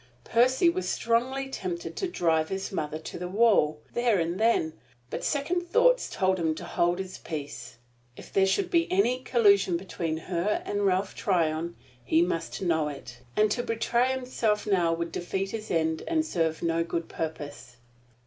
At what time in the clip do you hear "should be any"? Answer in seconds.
8.47-9.19